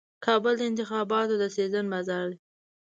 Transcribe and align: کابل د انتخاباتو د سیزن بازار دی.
کابل 0.25 0.53
د 0.57 0.61
انتخاباتو 0.69 1.33
د 1.41 1.43
سیزن 1.55 1.85
بازار 1.93 2.25
دی. 2.31 2.37